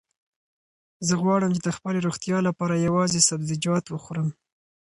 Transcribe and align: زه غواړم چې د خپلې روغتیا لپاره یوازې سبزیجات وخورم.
زه 1.07 1.13
غواړم 1.23 1.51
چې 1.55 1.61
د 1.63 1.69
خپلې 1.77 1.99
روغتیا 2.05 2.37
لپاره 2.47 2.83
یوازې 2.87 3.19
سبزیجات 3.29 3.85
وخورم. 3.89 4.27